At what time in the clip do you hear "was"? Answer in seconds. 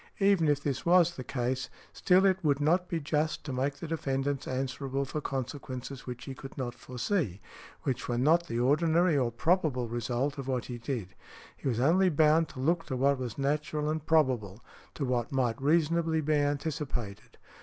0.83-1.15, 11.67-11.79, 13.19-13.37